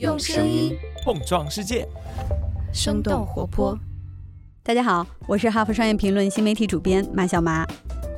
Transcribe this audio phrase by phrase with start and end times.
[0.00, 1.86] 用声音碰撞世界，
[2.72, 3.78] 生动活泼。
[4.60, 7.64] 大家好，我是哈佛商业评论新媒体主编马小麻，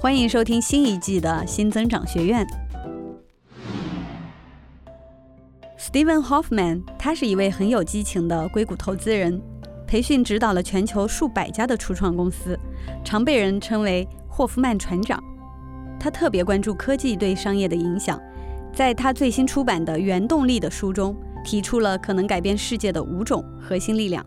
[0.01, 2.47] 欢迎收听新一季的新增长学院。
[5.79, 9.39] Steven Hoffman，他是一位很有激情的硅谷投资人，
[9.87, 12.59] 培训指导了全球数百家的初创公司，
[13.05, 15.23] 常被人称为霍夫曼船长。
[16.01, 18.19] 他特别关注科技对商业的影响，
[18.73, 21.15] 在他最新出版的《原动力》的书中，
[21.46, 24.26] 提出了可能改变世界的五种核心力量。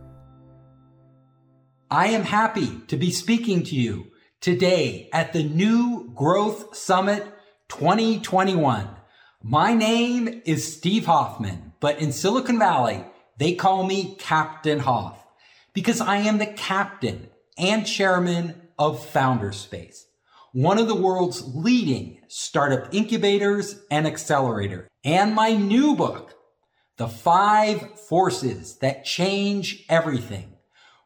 [1.89, 4.07] I am happy to be speaking to you
[4.41, 7.23] today at the New Growth Summit
[7.69, 8.89] 2021.
[9.43, 13.05] My name is Steve Hoffman, but in Silicon Valley,
[13.39, 15.25] they call me Captain Hoff
[15.75, 20.05] because I am the captain and chairman of Founderspace,
[20.53, 24.87] one of the world's leading startup incubators and accelerators.
[25.05, 26.35] And my new book,
[27.00, 30.58] the Five Forces That Change Everything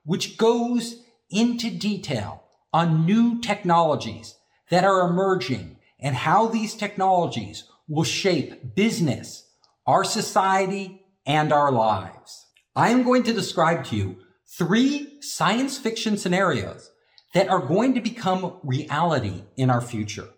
[0.03, 4.35] which goes into detail on new technologies
[4.72, 9.47] that are emerging and how these technologies will shape business,
[9.85, 12.47] our society, and our lives.
[12.75, 16.89] I am going to describe to you three science fiction scenarios
[17.35, 20.30] that are going to become reality in our future.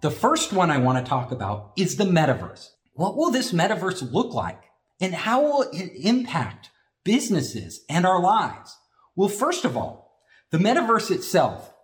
[0.00, 2.68] The first one I want to talk about is the metaverse.
[2.92, 4.62] What will this metaverse look like?
[5.00, 6.70] And how will it impact
[7.02, 8.76] businesses and our lives?
[9.16, 11.74] Well, first of all, the metaverse itself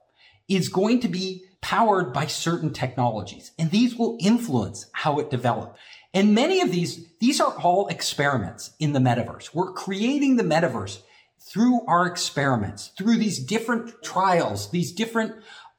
[0.48, 5.80] is going to be powered by certain technologies, and these will influence how it develops.
[6.12, 9.52] And many of these, these are all experiments in the metaverse.
[9.52, 11.00] We're creating the metaverse
[11.40, 15.34] through our experiments, through these different trials, these different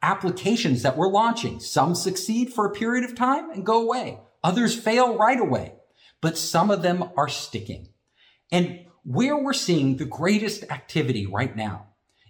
[0.06, 1.60] applications that we're launching.
[1.60, 4.20] Some succeed for a period of time and go away.
[4.44, 5.74] Others fail right away
[6.26, 7.90] but some of them are sticking.
[8.52, 11.90] And where we're seeing the greatest activity right now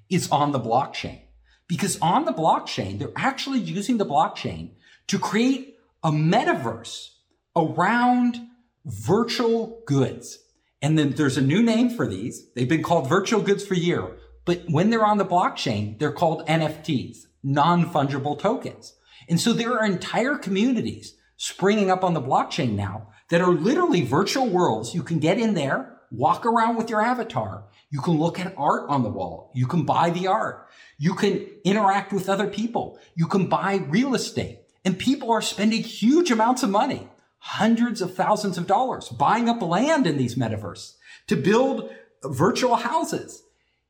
[0.10, 1.22] is on the blockchain.
[1.70, 4.72] Because on the blockchain, they're actually using the blockchain
[5.08, 7.08] to create a metaverse
[7.56, 8.36] around
[8.84, 10.40] virtual goods.
[10.82, 12.52] And then there's a new name for these.
[12.54, 14.20] They've been called virtual goods for years.
[14.44, 18.96] But when they're on the blockchain, they're called NFTs, non-fungible tokens.
[19.30, 24.02] And so there are entire communities springing up on the blockchain now that are literally
[24.02, 24.96] virtual worlds.
[24.96, 27.66] You can get in there, walk around with your avatar.
[27.92, 29.52] You can look at art on the wall.
[29.54, 30.68] You can buy the art.
[30.98, 33.00] You can interact with other people.
[33.16, 34.60] You can buy real estate.
[34.84, 39.62] And people are spending huge amounts of money, hundreds of thousands of dollars, buying up
[39.62, 40.94] land in these metaverses
[41.28, 41.90] to build
[42.24, 43.44] virtual houses.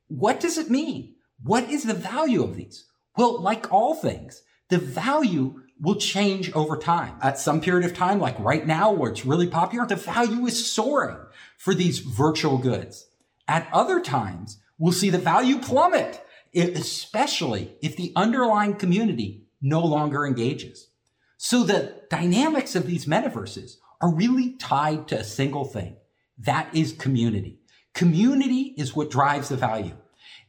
[0.08, 1.16] What does it mean?
[1.44, 2.86] What is the value of these?
[3.18, 7.16] Well, like all things, the value will change over time.
[7.22, 10.72] At some period of time, like right now, where it's really popular, the value is
[10.72, 11.18] soaring
[11.58, 13.08] for these virtual goods.
[13.48, 16.22] At other times, we'll see the value plummet,
[16.54, 20.88] especially if the underlying community no longer engages.
[21.38, 25.98] So the dynamics of these metaverses are really tied to a single thing.
[26.38, 27.60] That is community.
[27.94, 29.96] Community is what drives the value.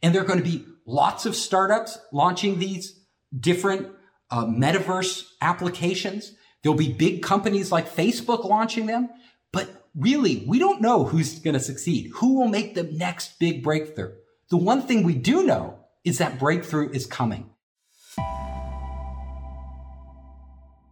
[0.02, 3.00] And there are going to be lots of startups launching these
[3.38, 3.88] different
[4.30, 6.32] uh, metaverse applications.
[6.62, 9.10] There'll be big companies like Facebook launching them,
[9.52, 13.62] but really, we don't know who's going to succeed, who will make the next big
[13.62, 14.12] breakthrough.
[14.48, 17.50] The one thing we do know is that breakthrough is coming.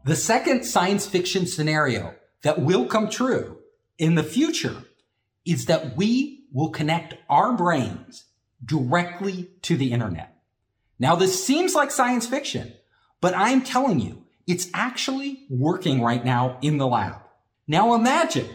[0.04, 3.58] The second science fiction scenario that will come true
[3.96, 4.82] in the future
[5.46, 8.24] is that we will connect our brains
[8.64, 10.36] directly to the internet.
[10.98, 12.72] Now, this seems like science fiction,
[13.20, 17.16] but I'm telling you, it's actually working right now in the lab.
[17.66, 18.48] Now imagine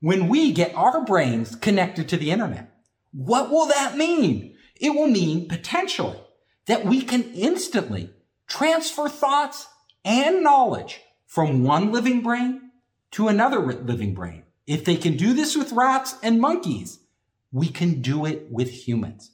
[0.00, 2.72] when we get our brains connected to the internet.
[3.12, 4.56] What will that mean?
[4.80, 6.18] It will mean potentially
[6.66, 8.10] that we can instantly
[8.46, 9.66] transfer thoughts
[10.04, 12.70] and knowledge from one living brain
[13.12, 14.44] to another living brain.
[14.66, 17.00] If they can do this with rats and monkeys,
[17.52, 19.30] we can do it with humans.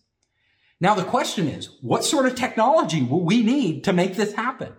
[0.83, 4.73] Now, the question is, what sort of technology will we need to make this happen?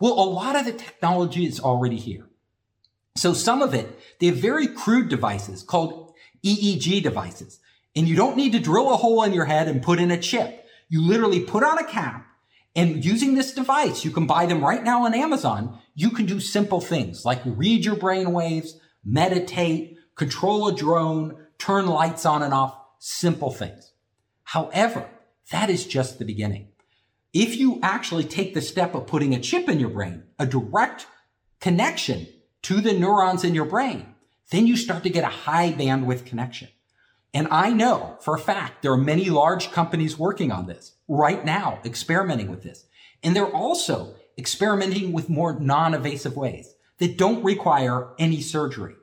[0.00, 2.24] Well, a lot of the technology is already here.
[3.16, 7.60] So some of it, they have very crude devices called EEG devices.
[7.94, 10.18] And you don't need to drill a hole in your head and put in a
[10.18, 10.64] chip.
[10.88, 12.26] You literally put on a cap
[12.74, 15.78] and using this device, you can buy them right now on Amazon.
[15.94, 21.88] You can do simple things like read your brain waves, meditate, control a drone, turn
[21.88, 23.92] lights on and off, simple things.
[24.44, 25.10] However,
[25.52, 26.68] that is just the beginning.
[27.32, 31.06] If you actually take the step of putting a chip in your brain, a direct
[31.60, 32.26] connection
[32.62, 34.14] to the neurons in your brain,
[34.50, 36.68] then you start to get a high bandwidth connection.
[37.32, 41.42] And I know for a fact there are many large companies working on this right
[41.44, 42.84] now, experimenting with this.
[43.22, 48.94] And they're also experimenting with more non-invasive ways that don't require any surgery.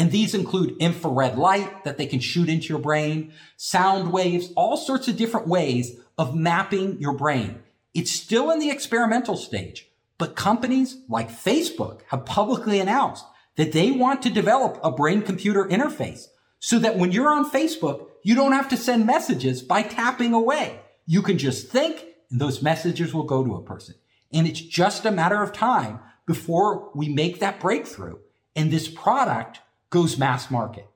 [0.00, 4.78] And these include infrared light that they can shoot into your brain, sound waves, all
[4.78, 7.62] sorts of different ways of mapping your brain.
[7.92, 13.26] It's still in the experimental stage, but companies like Facebook have publicly announced
[13.56, 16.28] that they want to develop a brain computer interface
[16.60, 20.80] so that when you're on Facebook, you don't have to send messages by tapping away.
[21.04, 23.96] You can just think and those messages will go to a person.
[24.32, 28.16] And it's just a matter of time before we make that breakthrough
[28.56, 30.86] and this product goes mass market.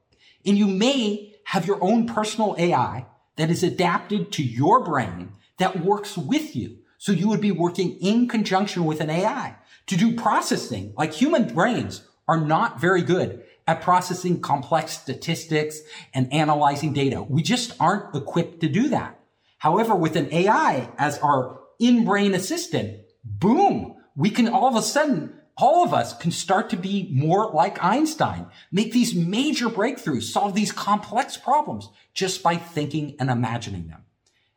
[0.46, 3.06] And you may have your own personal AI
[3.36, 6.78] that is adapted to your brain that works with you.
[6.98, 9.56] So you would be working in conjunction with an AI
[9.86, 15.80] to do processing like human brains are not very good at processing complex statistics
[16.12, 17.22] and analyzing data.
[17.22, 19.18] We just aren't equipped to do that.
[19.58, 25.38] However, with an AI as our in-brain assistant, boom, we can all of a sudden,
[25.56, 30.54] all of us can start to be more like Einstein, make these major breakthroughs, solve
[30.54, 34.04] these complex problems just by thinking and imagining them.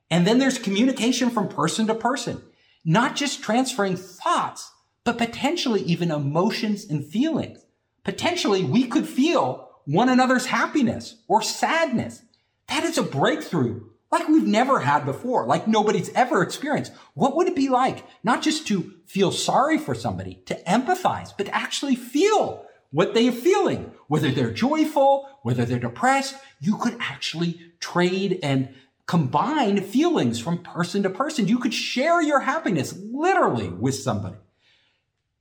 [0.10, 2.42] And then there's communication from person to person,
[2.84, 4.72] not just transferring thoughts,
[5.04, 7.60] but potentially even emotions and feelings
[8.08, 12.24] potentially we could feel one another's happiness or sadness.
[12.70, 16.94] That is a breakthrough like we've never had before, like nobody's ever experienced.
[17.14, 21.50] What would it be like not just to feel sorry for somebody, to empathize, but
[21.50, 27.60] actually feel what they are feeling, whether they're joyful, whether they're depressed, you could actually
[27.80, 28.70] trade and
[29.06, 31.48] combine feelings from person to person.
[31.48, 34.38] You could share your happiness literally with somebody.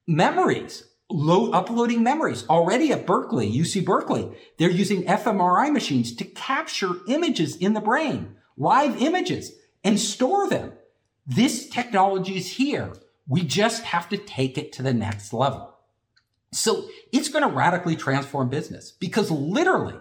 [0.06, 2.44] Memories load, uploading memories.
[2.48, 8.36] Already at Berkeley, UC Berkeley, they're using fMRI machines to capture images in the brain,
[8.56, 9.52] live images,
[9.84, 10.72] and store them.
[11.26, 12.92] This technology is here.
[13.28, 15.74] We just have to take it to the next level.
[16.52, 19.96] So it's going to radically transform business because literally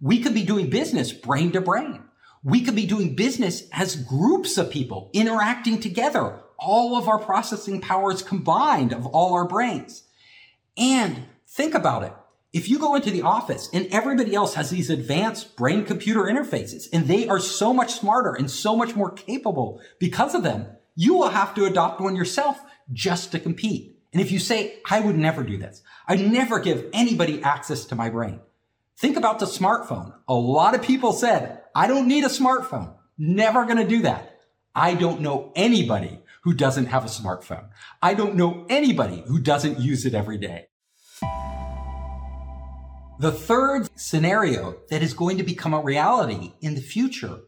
[0.00, 2.04] we could be doing business brain to brain.
[2.44, 7.80] We could be doing business as groups of people interacting together, all of our processing
[7.80, 10.04] powers combined of all our brains.
[10.76, 12.12] And think about it.
[12.58, 16.88] If you go into the office and everybody else has these advanced brain computer interfaces
[16.92, 20.66] and they are so much smarter and so much more capable because of them,
[20.96, 22.60] you will have to adopt one yourself
[22.92, 23.96] just to compete.
[24.12, 27.94] And if you say, I would never do this, I never give anybody access to
[27.94, 28.40] my brain.
[28.96, 30.12] Think about the smartphone.
[30.26, 32.92] A lot of people said, I don't need a smartphone.
[33.16, 34.40] Never going to do that.
[34.74, 37.68] I don't know anybody who doesn't have a smartphone.
[38.02, 40.66] I don't know anybody who doesn't use it every day.
[43.20, 47.40] The third scenario that is going to become a reality in the future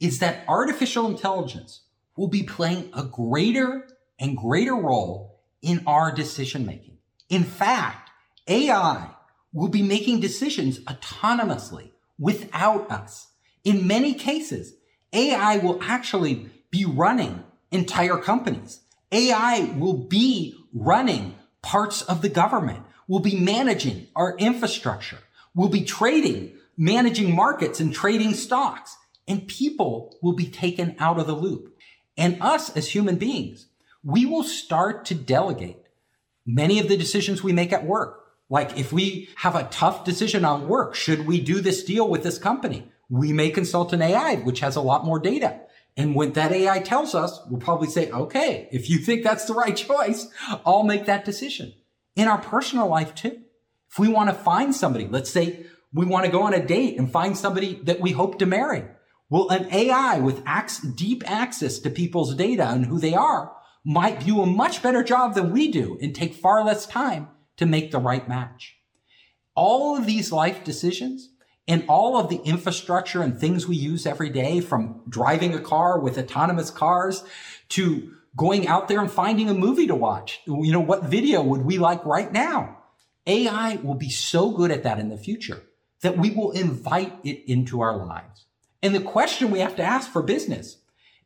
[0.00, 1.82] is that artificial intelligence
[2.16, 3.86] will be playing a greater
[4.18, 6.98] and greater role in our decision making.
[7.28, 8.10] In fact,
[8.48, 9.10] AI
[9.52, 13.28] will be making decisions autonomously without us.
[13.62, 14.74] In many cases,
[15.12, 18.80] AI will actually be running entire companies.
[19.12, 25.18] AI will be running parts of the government will be managing our infrastructure.
[25.54, 28.96] We'll be trading, managing markets and trading stocks
[29.26, 31.76] and people will be taken out of the loop.
[32.16, 33.66] And us as human beings,
[34.02, 35.78] we will start to delegate
[36.46, 38.20] many of the decisions we make at work.
[38.50, 42.22] Like if we have a tough decision on work, should we do this deal with
[42.22, 42.90] this company?
[43.08, 45.60] We may consult an AI, which has a lot more data.
[45.96, 49.54] And when that AI tells us, we'll probably say, okay, if you think that's the
[49.54, 50.28] right choice,
[50.66, 51.72] I'll make that decision
[52.16, 53.40] in our personal life too.
[53.90, 56.98] If we want to find somebody, let's say we want to go on a date
[56.98, 58.84] and find somebody that we hope to marry.
[59.30, 60.44] Well, an AI with
[60.96, 63.52] deep access to people's data and who they are
[63.84, 67.66] might do a much better job than we do and take far less time to
[67.66, 68.76] make the right match.
[69.54, 71.30] All of these life decisions
[71.68, 75.98] and all of the infrastructure and things we use every day from driving a car
[75.98, 77.24] with autonomous cars
[77.70, 80.40] to going out there and finding a movie to watch.
[80.46, 82.78] You know, what video would we like right now?
[83.26, 85.62] AI will be so good at that in the future
[86.02, 88.44] that we will invite it into our lives.
[88.82, 90.78] And the question we have to ask for business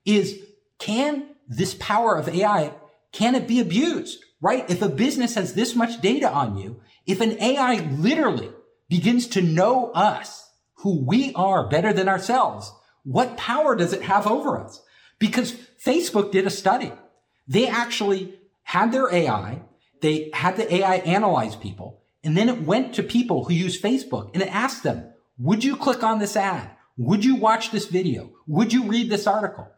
[0.04, 0.38] is,
[0.78, 2.72] can this power of AI,
[3.10, 4.24] can it be abused?
[4.40, 4.68] Right?
[4.70, 8.50] If a business has this much data on you, if an AI literally
[8.88, 10.48] begins to know us,
[10.82, 12.72] who we are better than ourselves,
[13.02, 14.80] what power does it have over us?
[15.18, 16.92] Because Facebook did a study.
[17.46, 19.62] They actually had their AI.
[20.00, 24.30] They had the AI analyze people And then it went to people who use Facebook
[24.34, 26.70] and it asked them, would you click on this ad?
[26.96, 28.30] Would you watch this video?
[28.46, 29.68] Would you read this article?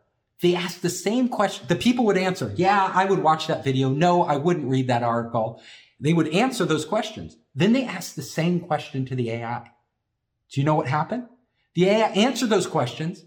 [0.40, 1.66] They asked the same question.
[1.69, 3.90] The people would answer, yeah, I would watch that video.
[3.90, 5.62] No, I wouldn't read that article.
[6.00, 7.37] They would answer those questions.
[7.54, 9.71] Then they asked the same question to the AI.
[10.50, 11.28] Do you know what happened?
[11.75, 13.26] The AI answered those questions.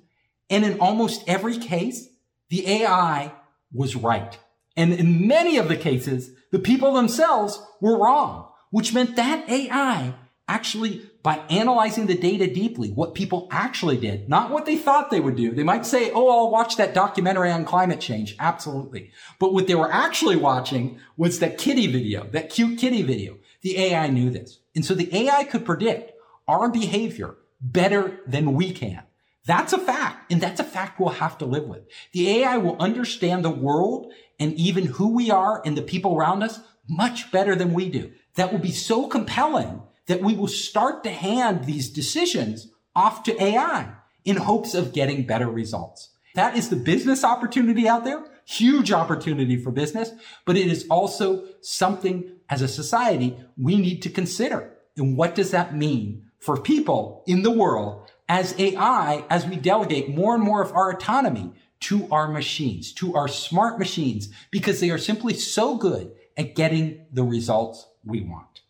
[0.50, 2.10] And in almost every case,
[2.54, 3.34] the AI
[3.74, 4.38] was right.
[4.78, 10.14] And in many of the cases, the people themselves were wrong, which meant that AI
[10.48, 15.20] actually by analyzing the data deeply, what people actually did, not what they thought they
[15.20, 15.52] would do.
[15.52, 18.36] They might say, Oh, I'll watch that documentary on climate change.
[18.38, 19.10] Absolutely.
[19.40, 23.38] But what they were actually watching was that kitty video, that cute kitty video.
[23.64, 24.60] The AI knew this.
[24.76, 26.12] And so the AI could predict
[26.48, 29.02] our behavior better than we can.
[29.46, 30.32] That's a fact.
[30.32, 31.84] And that's a fact we'll have to live with.
[32.14, 36.44] The AI will understand the world and even who we are and the people around
[36.44, 38.12] us much better than we do.
[38.36, 43.42] That will be so compelling that we will start to hand these decisions off to
[43.42, 43.94] AI
[44.26, 46.10] in hopes of getting better results.
[46.36, 48.24] That is the business opportunity out there.
[48.46, 50.12] Huge opportunity for business,
[50.46, 54.74] but it is also something as a society we need to consider.
[54.98, 60.10] And what does that mean for people in the world as AI, as we delegate
[60.10, 61.52] more and more of our autonomy
[61.82, 67.06] to our machines, to our smart machines, because they are simply so good at getting
[67.12, 68.62] the results we want.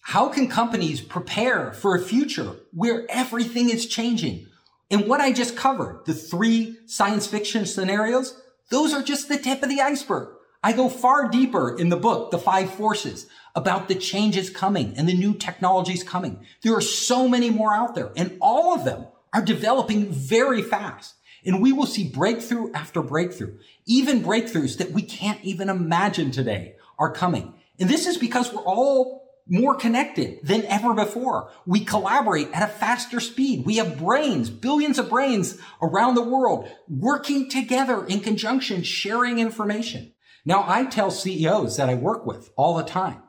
[0.00, 4.46] How can companies prepare for a future where everything is changing?
[4.90, 9.62] And what I just covered, the three science fiction scenarios, those are just the tip
[9.62, 10.34] of the iceberg.
[10.64, 15.06] I go far deeper in the book, The Five Forces, about the changes coming and
[15.06, 16.42] the new technologies coming.
[16.62, 21.16] There are so many more out there and all of them are developing very fast.
[21.44, 26.76] And we will see breakthrough after breakthrough, even breakthroughs that we can't even imagine today
[26.98, 27.52] are coming.
[27.78, 31.50] And this is because we're all more connected than ever before.
[31.66, 33.66] We collaborate at a faster speed.
[33.66, 40.13] We have brains, billions of brains around the world working together in conjunction, sharing information.
[40.44, 43.22] Now I tell CEOs that I work with all the time.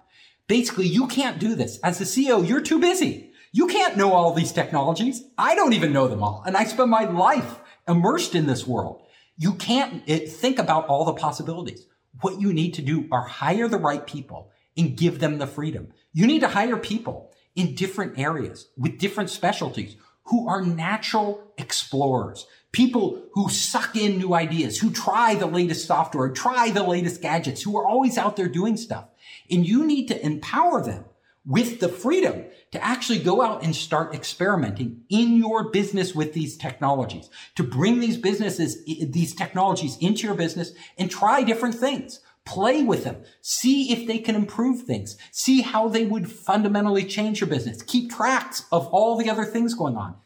[0.48, 1.80] Basically, you can't do this.
[1.80, 3.32] As the CEO, you're too busy.
[3.52, 5.24] You can't know all these technologies.
[5.38, 6.44] I don't even know them all.
[6.46, 9.02] And I spend my life immersed in this world.
[9.38, 11.88] You can't eh, think about all the possibilities.
[12.22, 15.94] What you need to do are hire the right people and give them the freedom.
[16.14, 19.96] You need to hire people in different areas with different specialties
[20.26, 26.30] who are natural explorers, people who suck in new ideas, who try the latest software,
[26.30, 29.06] try the latest gadgets, who are always out there doing stuff.
[29.50, 31.06] And you need to empower them
[31.46, 36.58] with the freedom to actually go out and start experimenting in your business with these
[36.58, 42.20] technologies, to bring these businesses, these technologies into your business and try different things.
[42.46, 43.24] Play with them.
[43.42, 45.18] See if they can improve things.
[45.32, 47.82] See how they would fundamentally change your business.
[47.82, 50.18] Keep tracks of all the other things going on.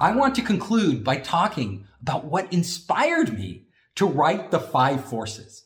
[0.00, 5.64] I want to conclude by talking about what inspired me to write the five forces.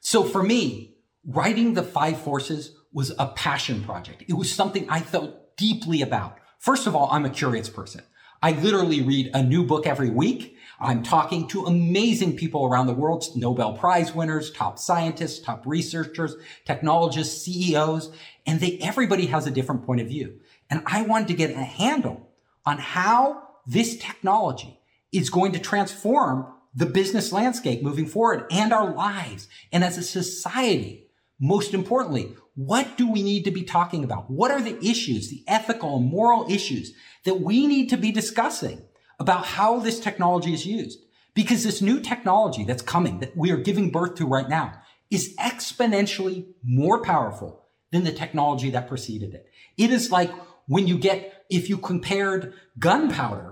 [0.00, 0.96] So for me,
[1.26, 4.24] writing the five forces was a passion project.
[4.28, 6.38] It was something I felt deeply about.
[6.58, 8.02] First of all, I'm a curious person.
[8.42, 12.94] I literally read a new book every week I'm talking to amazing people around the
[12.94, 16.34] world, Nobel Prize winners, top scientists, top researchers,
[16.64, 18.10] technologists, CEOs,
[18.46, 20.40] and they, everybody has a different point of view.
[20.70, 22.30] And I wanted to get a handle
[22.64, 24.78] on how this technology
[25.12, 29.48] is going to transform the business landscape moving forward and our lives.
[29.72, 31.06] And as a society,
[31.40, 34.30] most importantly, what do we need to be talking about?
[34.30, 36.92] What are the issues, the ethical and moral issues
[37.24, 38.82] that we need to be discussing
[39.20, 40.98] about how this technology is used.
[41.34, 44.72] Because this new technology that's coming, that we are giving birth to right now,
[45.10, 49.46] is exponentially more powerful than the technology that preceded it.
[49.76, 50.32] It is like
[50.66, 53.49] when you get, if you compared gunpowder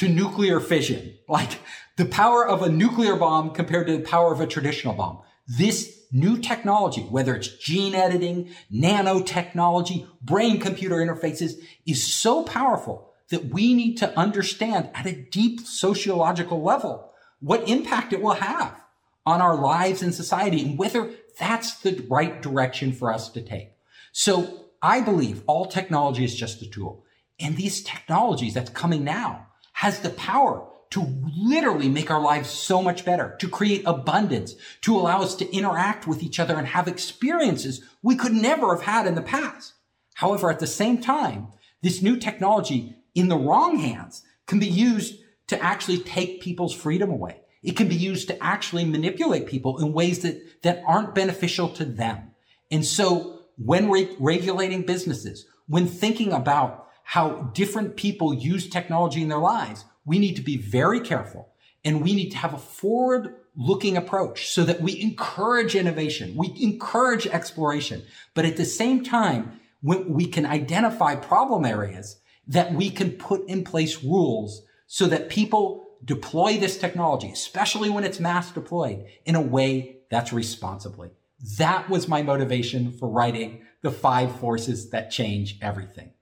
[0.00, 1.58] to nuclear fission, like
[1.98, 5.20] the power of a nuclear bomb compared to the power of a traditional bomb.
[5.46, 13.52] This new technology, whether it's gene editing, nanotechnology, brain computer interfaces, is so powerful that
[13.52, 18.82] we need to understand at a deep sociological level what impact it will have
[19.26, 23.72] on our lives and society and whether that's the right direction for us to take.
[24.12, 27.04] So I believe all technology is just a tool.
[27.38, 29.48] And these technologies that's coming now
[29.80, 31.00] has the power to
[31.34, 36.06] literally make our lives so much better, to create abundance, to allow us to interact
[36.06, 39.72] with each other and have experiences we could never have had in the past.
[40.16, 41.48] However, at the same time,
[41.80, 45.14] this new technology in the wrong hands can be used
[45.46, 47.40] to actually take people's freedom away.
[47.62, 51.86] It can be used to actually manipulate people in ways that, that aren't beneficial to
[51.86, 52.32] them.
[52.70, 59.26] And so when re- regulating businesses, when thinking about how different people use technology in
[59.26, 61.48] their lives, we need to be very careful
[61.84, 66.36] and we need to have a forward looking approach so that we encourage innovation.
[66.36, 72.74] We encourage exploration, but at the same time, when we can identify problem areas that
[72.74, 78.20] we can put in place rules so that people deploy this technology, especially when it's
[78.20, 81.10] mass deployed in a way that's responsibly.
[81.58, 86.12] That was my motivation for writing the five forces that change everything.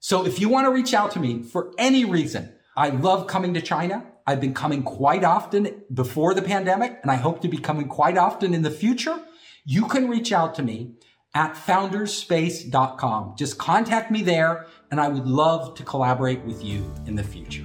[0.00, 3.54] So if you want to reach out to me for any reason, I love coming
[3.54, 4.02] to China.
[4.26, 8.16] I've been coming quite often before the pandemic, and I hope to be coming quite
[8.18, 9.16] often in the future.
[9.64, 10.94] You can reach out to me
[11.34, 13.34] at founderspace.com.
[13.36, 17.64] Just contact me there, and I would love to collaborate with you in the future.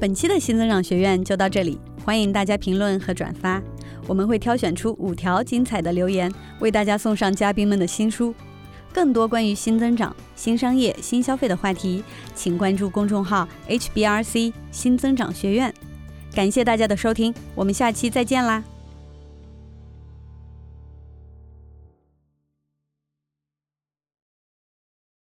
[0.00, 3.62] 本期的新增长学院就到这里，欢迎大家评论和转发。
[4.06, 8.34] 我们会挑选出五条精彩的留言，为大家送上嘉宾们的新书。
[8.95, 12.01] 更多关于新增长、新商业、新消费的话题，
[12.33, 15.73] 请关注公众号 HBRC 新增长学院。
[16.33, 18.63] 感谢大家的收听，我们下期再见啦！